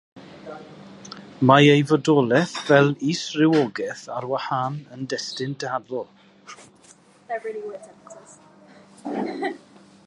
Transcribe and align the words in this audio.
Mae 1.49 1.67
ei 1.73 1.83
fodolaeth 1.91 2.53
fel 2.69 2.89
is-rywogaeth 3.11 4.01
ar 4.19 4.29
wahân 4.33 4.81
yn 4.97 5.05
destun 5.13 5.55
dadl. 5.65 6.05